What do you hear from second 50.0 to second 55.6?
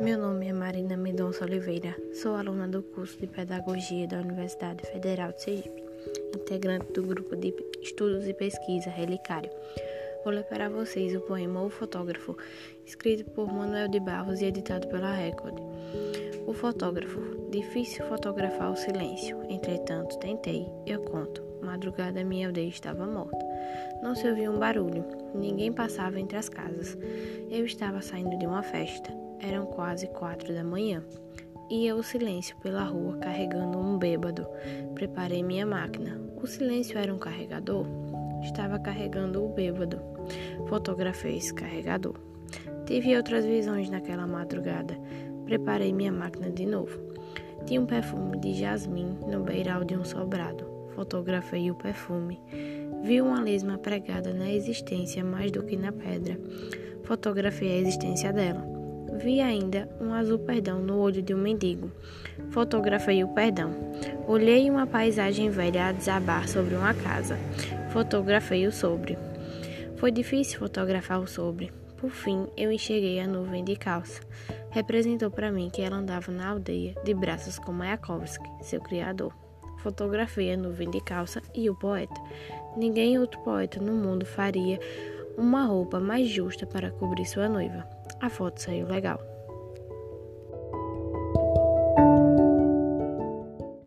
sobrado. Fotografei o perfume. Vi uma lesma pregada na existência mais